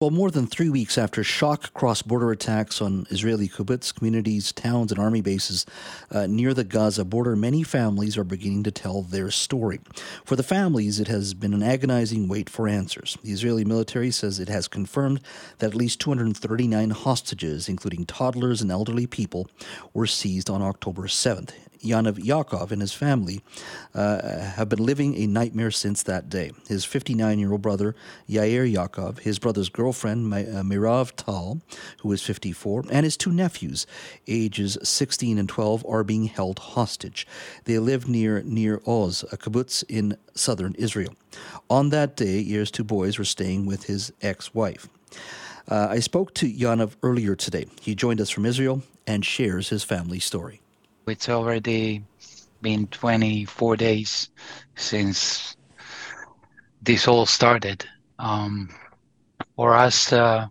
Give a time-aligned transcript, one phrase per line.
[0.00, 4.90] Well, more than three weeks after shock cross border attacks on Israeli kibbutz, communities, towns,
[4.90, 5.66] and army bases
[6.10, 9.78] uh, near the Gaza border, many families are beginning to tell their story.
[10.24, 13.18] For the families, it has been an agonizing wait for answers.
[13.22, 15.20] The Israeli military says it has confirmed
[15.58, 19.50] that at least 239 hostages, including toddlers and elderly people,
[19.92, 21.52] were seized on October 7th.
[21.82, 23.40] Yaniv Yaakov and his family
[23.94, 26.52] uh, have been living a nightmare since that day.
[26.68, 27.94] His 59 year old brother,
[28.28, 31.60] Yair Yaakov, his brother's girlfriend, uh, Meirav Tal,
[32.00, 33.86] who is 54, and his two nephews,
[34.26, 37.26] ages 16 and 12, are being held hostage.
[37.64, 41.14] They live near Nir Oz, a kibbutz in southern Israel.
[41.68, 44.88] On that day, Yair's two boys were staying with his ex wife.
[45.68, 47.66] Uh, I spoke to Yaniv earlier today.
[47.80, 50.60] He joined us from Israel and shares his family story.
[51.06, 52.04] It's already
[52.62, 54.30] been 24 days
[54.76, 55.56] since
[56.82, 57.84] this all started.
[58.18, 58.70] Um,
[59.56, 60.46] for us, uh,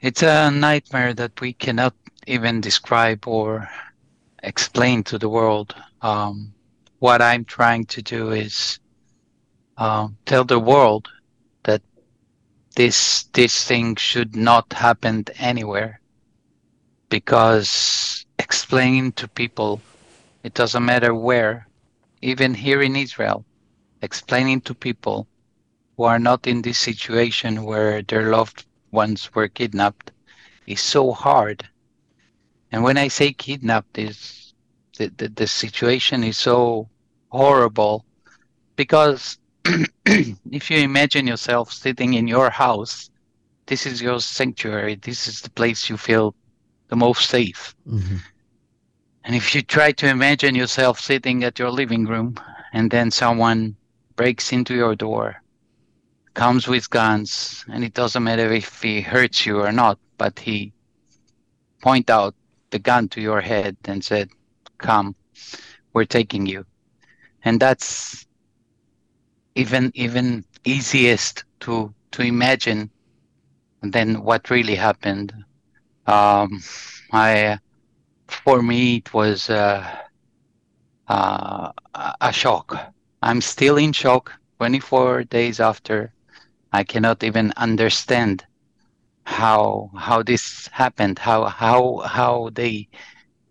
[0.00, 1.94] it's a nightmare that we cannot
[2.26, 3.68] even describe or
[4.42, 5.74] explain to the world.
[6.02, 6.52] Um,
[6.98, 8.78] what I'm trying to do is
[9.76, 11.08] uh, tell the world
[11.64, 11.82] that
[12.76, 16.00] this this thing should not happen anywhere
[17.08, 18.26] because
[18.68, 19.80] explaining to people,
[20.42, 21.66] it doesn't matter where,
[22.20, 23.42] even here in Israel,
[24.02, 25.26] explaining to people
[25.96, 30.12] who are not in this situation where their loved ones were kidnapped
[30.66, 31.66] is so hard.
[32.70, 34.52] And when I say kidnapped, is
[34.98, 36.90] the, the, the situation is so
[37.30, 38.04] horrible
[38.76, 39.38] because
[40.04, 43.08] if you imagine yourself sitting in your house,
[43.64, 46.34] this is your sanctuary, this is the place you feel
[46.88, 47.74] the most safe.
[47.88, 48.18] Mm-hmm.
[49.28, 52.40] And if you try to imagine yourself sitting at your living room
[52.72, 53.76] and then someone
[54.16, 55.42] breaks into your door,
[56.32, 60.72] comes with guns, and it doesn't matter if he hurts you or not, but he
[61.82, 62.34] point out
[62.70, 64.30] the gun to your head and said,
[64.78, 65.14] "Come,
[65.92, 66.64] we're taking you,"
[67.44, 68.26] and that's
[69.54, 72.90] even even easiest to to imagine
[73.82, 75.34] than what really happened.
[76.06, 76.62] Um,
[77.12, 77.58] I
[78.28, 79.84] for me it was uh,
[81.08, 81.72] uh,
[82.20, 82.94] a shock.
[83.22, 86.12] I'm still in shock 24 days after.
[86.72, 88.44] I cannot even understand
[89.24, 92.88] how how this happened, how how how they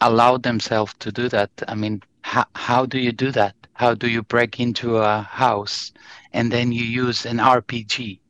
[0.00, 1.50] allowed themselves to do that.
[1.68, 3.54] I mean, how how do you do that?
[3.74, 5.92] How do you break into a house
[6.32, 8.20] and then you use an RPG,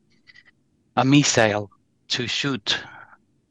[0.95, 1.69] a missile,
[2.09, 2.79] to shoot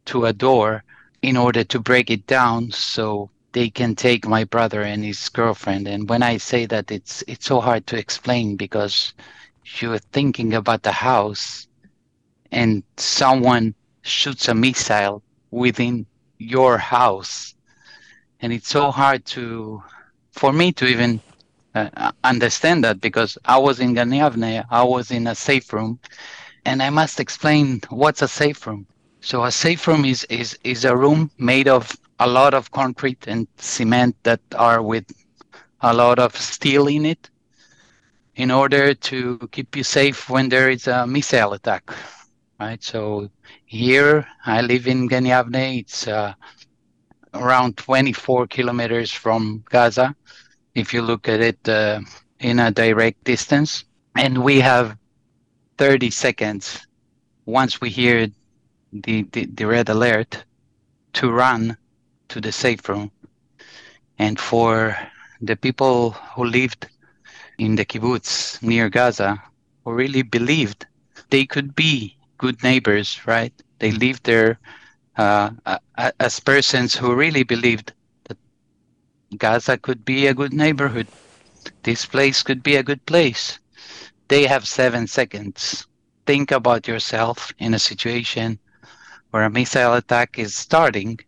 [0.06, 0.84] to a door
[1.24, 5.88] in order to break it down so they can take my brother and his girlfriend.
[5.88, 9.14] And when i say that it's it's so hard to explain because
[9.78, 11.66] you're thinking about the house
[12.52, 16.04] and someone shoots a missile within
[16.38, 17.54] your house.
[18.40, 19.82] And it's so hard to
[20.32, 21.22] for me to even
[21.74, 25.98] uh, understand that because i was in Gan Yavne, i was in a safe room.
[26.66, 28.86] And i must explain what's a safe room
[29.24, 31.90] so a safe room is, is, is a room made of
[32.20, 35.10] a lot of concrete and cement that are with
[35.80, 37.30] a lot of steel in it
[38.36, 41.90] in order to keep you safe when there is a missile attack,
[42.60, 42.82] right?
[42.82, 43.30] So
[43.64, 45.78] here I live in Gan Yavne.
[45.80, 46.34] It's uh,
[47.32, 50.14] around 24 kilometers from Gaza,
[50.74, 52.00] if you look at it uh,
[52.40, 53.84] in a direct distance.
[54.16, 54.96] And we have
[55.78, 56.86] 30 seconds
[57.46, 58.28] once we hear
[58.94, 60.44] the, the, the red alert
[61.14, 61.76] to run
[62.28, 63.10] to the safe room.
[64.18, 64.96] And for
[65.40, 66.88] the people who lived
[67.58, 69.42] in the kibbutz near Gaza,
[69.84, 70.86] who really believed
[71.30, 73.52] they could be good neighbors, right?
[73.80, 74.60] They lived there
[75.16, 75.50] uh,
[76.20, 77.92] as persons who really believed
[78.28, 78.38] that
[79.36, 81.08] Gaza could be a good neighborhood.
[81.82, 83.58] This place could be a good place.
[84.28, 85.86] They have seven seconds.
[86.26, 88.58] Think about yourself in a situation
[89.34, 91.18] where a missile attack is starting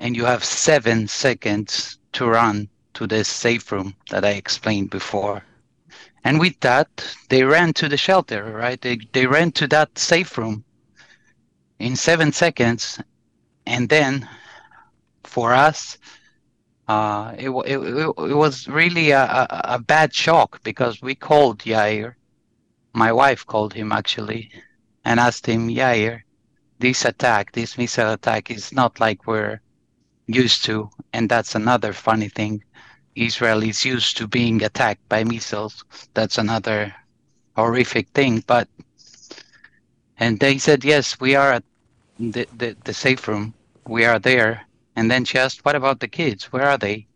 [0.00, 5.44] and you have seven seconds to run to the safe room that I explained before.
[6.24, 6.88] And with that,
[7.28, 8.80] they ran to the shelter, right?
[8.80, 10.64] They, they ran to that safe room
[11.78, 13.00] in seven seconds.
[13.66, 14.28] And then
[15.22, 15.98] for us,
[16.88, 22.14] uh, it, it, it was really a, a bad shock because we called Yair.
[22.94, 24.50] My wife called him actually
[25.04, 26.22] and asked him, Yair,
[26.82, 29.60] this attack, this missile attack, is not like we're
[30.26, 30.90] used to.
[31.12, 32.64] And that's another funny thing.
[33.14, 35.84] Israel is used to being attacked by missiles.
[36.14, 36.92] That's another
[37.56, 38.42] horrific thing.
[38.46, 38.68] But
[40.18, 41.64] And they said, yes, we are at
[42.18, 43.54] the, the, the safe room.
[43.86, 44.62] We are there.
[44.96, 46.52] And then she asked, what about the kids?
[46.52, 47.06] Where are they?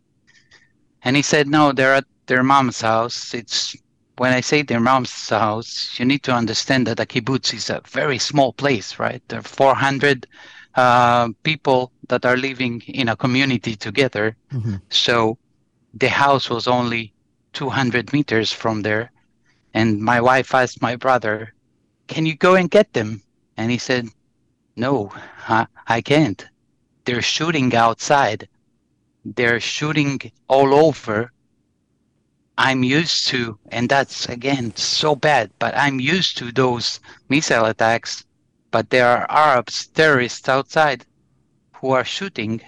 [1.03, 3.33] And he said, no, they're at their mom's house.
[3.33, 3.75] It's
[4.17, 7.81] when I say their mom's house, you need to understand that a kibbutz is a
[7.87, 9.21] very small place, right?
[9.27, 10.27] There are 400
[10.75, 14.35] uh, people that are living in a community together.
[14.51, 14.75] Mm-hmm.
[14.89, 15.37] So
[15.93, 17.13] the house was only
[17.53, 19.11] 200 meters from there.
[19.73, 21.53] And my wife asked my brother,
[22.07, 23.21] Can you go and get them?
[23.57, 24.07] And he said,
[24.75, 25.11] No,
[25.47, 26.43] I, I can't.
[27.05, 28.47] They're shooting outside,
[29.23, 31.31] they're shooting all over
[32.59, 36.99] I'm used to, and that's again so bad, but I'm used to those
[37.29, 38.25] missile attacks.
[38.71, 41.05] But there are Arabs, terrorists outside
[41.73, 42.61] who are shooting,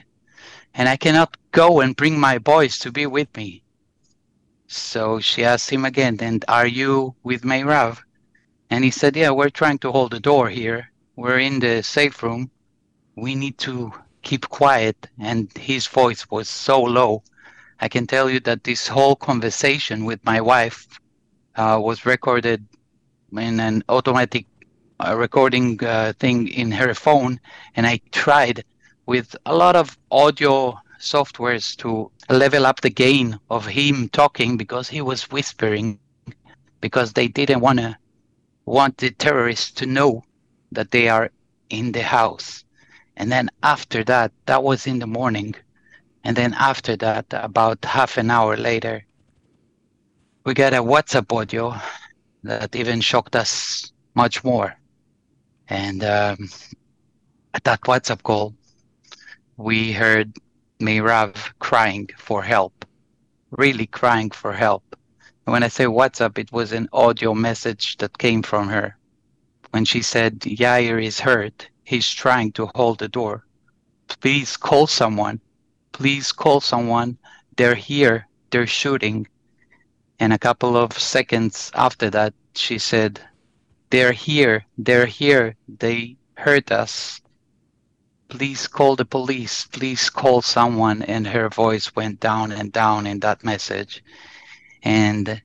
[0.75, 3.63] and I cannot go and bring my boys to be with me.
[4.67, 7.97] So she asked him again, and are you with Meirav?
[8.69, 10.91] And he said, Yeah, we're trying to hold the door here.
[11.15, 12.51] We're in the safe room.
[13.15, 13.91] We need to
[14.21, 15.09] keep quiet.
[15.17, 17.23] And his voice was so low
[17.81, 20.99] I can tell you that this whole conversation with my wife
[21.55, 22.65] uh, was recorded
[23.31, 24.45] in an automatic
[24.99, 27.39] uh, recording uh, thing in her phone,
[27.75, 28.65] and I tried
[29.05, 34.89] with a lot of audio softwares to level up the gain of him talking because
[34.89, 35.99] he was whispering
[36.81, 37.97] because they didn't want to
[38.65, 40.23] want the terrorists to know
[40.71, 41.31] that they are
[41.69, 42.65] in the house.
[43.15, 45.55] And then after that, that was in the morning
[46.23, 49.05] and then after that, about half an hour later,
[50.45, 51.75] we got a WhatsApp audio
[52.43, 54.75] that even shocked us much more.
[55.67, 56.49] And um,
[57.53, 58.55] at that WhatsApp call,
[59.57, 60.33] we heard
[60.79, 62.85] Meirav crying for help,
[63.51, 64.83] really crying for help.
[65.45, 68.97] And when I say WhatsApp, it was an audio message that came from her.
[69.71, 73.45] When she said, Yair is hurt, he's trying to hold the door.
[74.07, 75.39] Please call someone
[75.91, 77.17] please call someone.
[77.57, 78.27] They're here.
[78.51, 79.27] They're shooting.
[80.19, 83.21] And a couple of seconds after that, she said,
[83.89, 84.65] They're here.
[84.77, 85.55] They're here.
[85.67, 87.21] They hurt us.
[88.29, 89.67] Please call the police.
[89.67, 91.01] Please call someone.
[91.03, 94.03] And her voice went down and down in that message.
[94.83, 95.41] And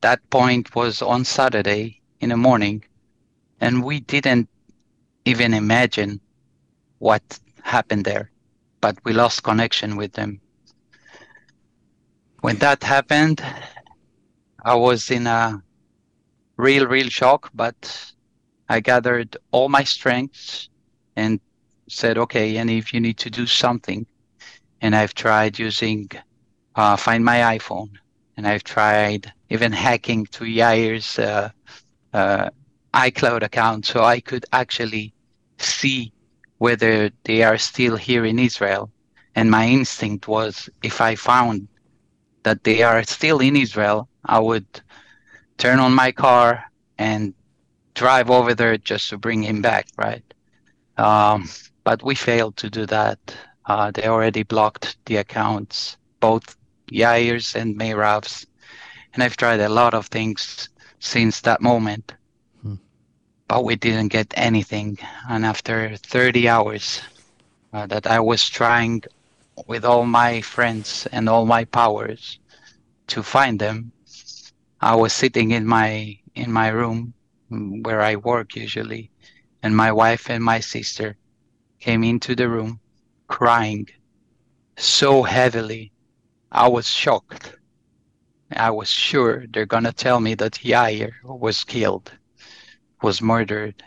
[0.00, 2.84] that point was on Saturday in the morning.
[3.60, 4.48] And we didn't
[5.24, 6.20] even imagine
[6.98, 7.22] what
[7.62, 8.30] happened there
[8.84, 10.38] but we lost connection with them.
[12.42, 13.42] When that happened,
[14.62, 15.62] I was in a
[16.58, 17.78] real, real shock, but
[18.68, 20.68] I gathered all my strengths
[21.16, 21.40] and
[21.88, 24.04] said, okay, and if you need to do something,
[24.82, 26.10] and I've tried using
[26.74, 27.92] uh, Find My iPhone,
[28.36, 31.48] and I've tried even hacking to Yair's uh,
[32.12, 32.50] uh,
[32.92, 35.14] iCloud account so I could actually
[35.56, 36.12] see
[36.58, 38.90] whether they are still here in Israel.
[39.34, 41.68] And my instinct was if I found
[42.44, 44.66] that they are still in Israel, I would
[45.58, 46.64] turn on my car
[46.98, 47.34] and
[47.94, 50.24] drive over there just to bring him back, right?
[50.96, 51.48] Um,
[51.84, 53.18] but we failed to do that.
[53.66, 56.56] Uh, they already blocked the accounts, both
[56.90, 58.46] Yair's and Meirav's.
[59.12, 60.68] And I've tried a lot of things
[60.98, 62.14] since that moment
[63.48, 64.98] but we didn't get anything.
[65.28, 67.02] And after 30 hours
[67.72, 69.02] uh, that I was trying
[69.66, 72.38] with all my friends and all my powers
[73.08, 73.92] to find them,
[74.80, 77.14] I was sitting in my in my room
[77.48, 79.10] where I work usually,
[79.62, 81.16] and my wife and my sister
[81.80, 82.80] came into the room
[83.28, 83.86] crying
[84.76, 85.92] so heavily.
[86.50, 87.54] I was shocked.
[88.56, 92.10] I was sure they're gonna tell me that Yair was killed
[93.04, 93.84] was murdered.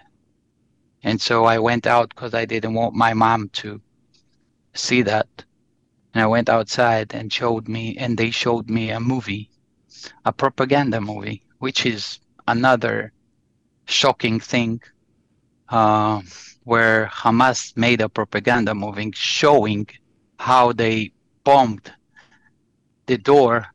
[1.03, 3.81] And so I went out because I didn't want my mom to
[4.75, 5.27] see that.
[6.13, 9.49] And I went outside and showed me, and they showed me a movie,
[10.23, 13.11] a propaganda movie, which is another
[13.85, 14.81] shocking thing
[15.69, 16.21] uh,
[16.63, 19.87] where Hamas made a propaganda movie showing
[20.37, 21.11] how they
[21.43, 21.91] bombed
[23.07, 23.65] the door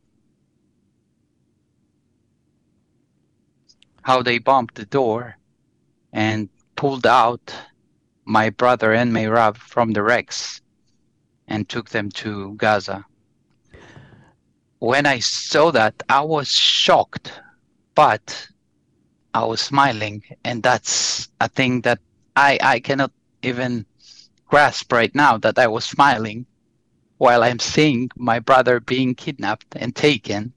[4.02, 5.36] how they bombed the door
[6.12, 7.54] and pulled out
[8.24, 10.60] my brother and Meirav from the wrecks
[11.48, 13.04] and took them to Gaza.
[14.78, 17.40] When I saw that, I was shocked,
[17.94, 18.48] but
[19.34, 22.00] I was smiling, and that's a thing that
[22.36, 23.86] I, I cannot even
[24.46, 26.46] grasp right now that I was smiling
[27.18, 30.52] while I'm seeing my brother being kidnapped and taken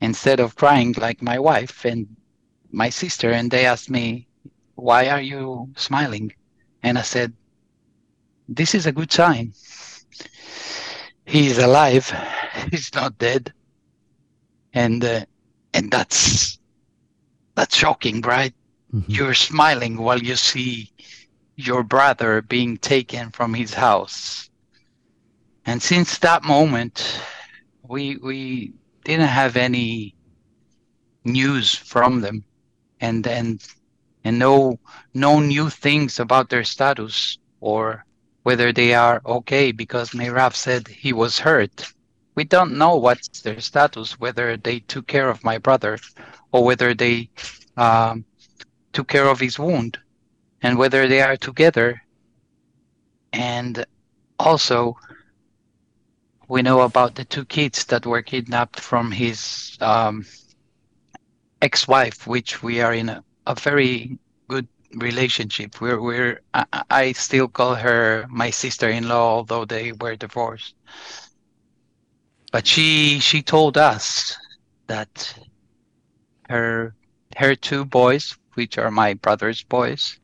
[0.00, 2.16] instead of crying like my wife and
[2.72, 4.26] my sister and they asked me
[4.74, 6.32] why are you smiling?
[6.82, 7.32] And I said,
[8.48, 9.52] this is a good sign.
[11.24, 12.12] He is alive.
[12.70, 13.52] He's not dead.
[14.74, 15.24] And uh,
[15.74, 16.58] and that's
[17.54, 18.54] that's shocking, right?
[18.92, 19.10] Mm-hmm.
[19.10, 20.90] You're smiling while you see
[21.56, 24.50] your brother being taken from his house.
[25.64, 27.20] And since that moment,
[27.82, 28.72] we we
[29.04, 30.14] didn't have any
[31.24, 32.44] news from them,
[33.02, 33.62] and and
[34.24, 34.78] and no
[35.12, 38.06] no new things about their status or
[38.44, 41.92] whether they are okay because Meirav said he was hurt.
[42.34, 45.98] We don't know what's their status, whether they took care of my brother
[46.50, 47.28] or whether they
[47.76, 48.24] um,
[48.92, 49.98] took care of his wound
[50.62, 52.02] and whether they are together.
[53.32, 53.84] And
[54.38, 54.96] also,
[56.48, 60.24] we know about the two kids that were kidnapped from his um,
[61.62, 65.80] ex-wife, which we are in a, a very good relationship.
[65.80, 70.74] We're we're I, I still call her my sister-in-law, although they were divorced.
[72.50, 74.36] But she she told us
[74.88, 75.34] that
[76.50, 76.94] her
[77.36, 80.18] her two boys, which are my brother's boys,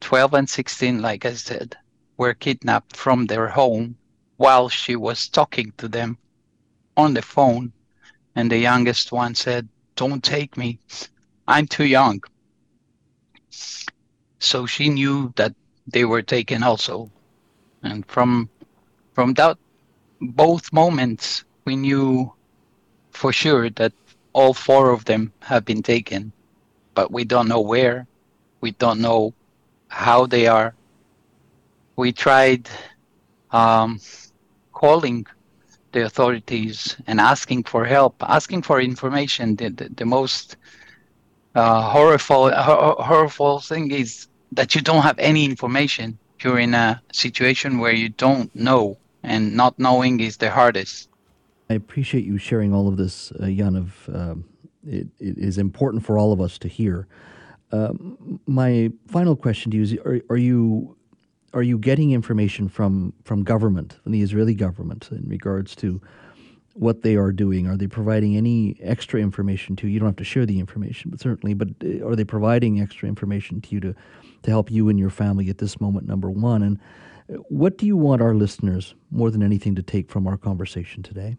[0.00, 1.76] 12 and 16, like I said,
[2.18, 3.96] were kidnapped from their home
[4.36, 6.18] while she was talking to them
[6.96, 7.72] on the phone.
[8.36, 10.78] And the youngest one said, Don't take me.
[11.46, 12.20] I'm too young.
[14.40, 15.54] So she knew that
[15.86, 17.10] they were taken also.
[17.82, 18.48] And from
[19.14, 19.58] from that
[20.20, 22.32] both moments we knew
[23.10, 23.92] for sure that
[24.32, 26.32] all four of them have been taken,
[26.94, 28.06] but we don't know where.
[28.60, 29.32] We don't know
[29.88, 30.74] how they are.
[31.96, 32.68] We tried
[33.52, 34.00] um,
[34.72, 35.26] calling
[35.94, 39.56] the authorities and asking for help, asking for information.
[39.56, 40.56] The, the, the most
[41.54, 46.18] uh, horrible, horrible thing is that you don't have any information.
[46.42, 51.08] You're in a situation where you don't know, and not knowing is the hardest.
[51.70, 53.76] I appreciate you sharing all of this, uh, Jan.
[53.76, 54.44] Of um,
[54.86, 57.06] it, it is important for all of us to hear.
[57.72, 60.96] Um, my final question to you is: Are, are you
[61.54, 66.00] are you getting information from from government, from the Israeli government, in regards to
[66.74, 67.66] what they are doing?
[67.68, 69.94] Are they providing any extra information to you?
[69.94, 73.08] You don't have to share the information, but certainly, but uh, are they providing extra
[73.08, 73.94] information to you to
[74.42, 76.06] to help you and your family at this moment?
[76.06, 76.78] Number one, and
[77.32, 81.02] uh, what do you want our listeners more than anything to take from our conversation
[81.02, 81.36] today?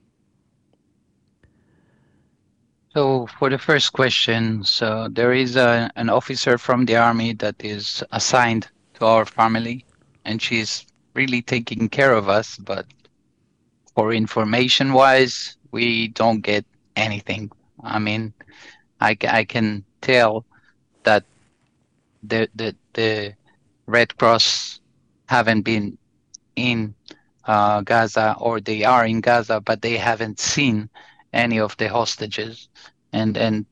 [2.93, 7.55] So for the first question, so there is a, an officer from the army that
[7.59, 9.83] is assigned to our family,
[10.25, 12.57] and she's really taking care of us.
[12.57, 12.85] But
[13.95, 16.65] for information wise, we don't get
[16.95, 17.51] anything.
[17.83, 18.33] I mean,
[18.99, 20.45] I, I can tell
[21.03, 21.23] that
[22.23, 23.33] the the the
[23.85, 24.79] Red Cross
[25.27, 25.97] haven't been
[26.55, 26.95] in
[27.45, 30.89] uh, Gaza or they are in Gaza, but they haven't seen
[31.33, 32.69] any of the hostages
[33.15, 33.65] and and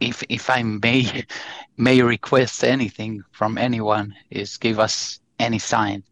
[0.00, 1.24] if if I may
[1.76, 6.02] may request anything from anyone is give us any sign.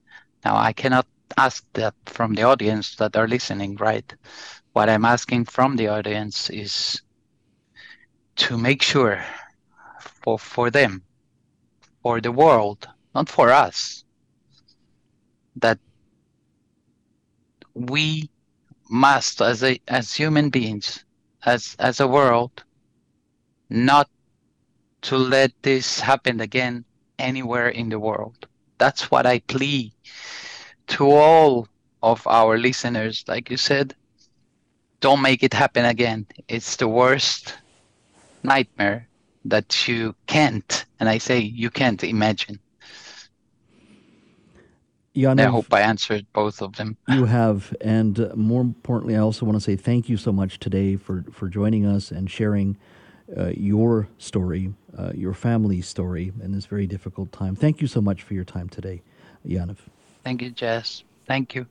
[0.44, 1.06] Now I cannot
[1.36, 4.14] ask that from the audience that are listening, right?
[4.72, 7.02] What I'm asking from the audience is
[8.36, 9.24] to make sure
[10.00, 11.02] for for them,
[12.02, 14.04] for the world, not for us,
[15.56, 15.78] that
[17.74, 18.30] we
[18.88, 21.04] must as a as human beings
[21.44, 22.64] as as a world
[23.68, 24.08] not
[25.02, 26.84] to let this happen again
[27.18, 28.46] anywhere in the world.
[28.78, 29.92] That's what I plea
[30.88, 31.68] to all
[32.02, 33.24] of our listeners.
[33.26, 33.94] Like you said,
[35.00, 36.26] don't make it happen again.
[36.48, 37.54] It's the worst
[38.42, 39.08] nightmare
[39.44, 42.58] that you can't, and I say you can't imagine.
[45.14, 46.96] Yaniv, I hope I answered both of them.
[47.08, 50.96] You have, and more importantly, I also want to say thank you so much today
[50.96, 52.76] for, for joining us and sharing
[53.34, 57.54] uh, your story, uh, your family's story in this very difficult time.
[57.56, 59.02] Thank you so much for your time today,
[59.46, 59.76] Yaniv.
[60.24, 61.04] Thank you, Jess.
[61.26, 61.66] Thank you.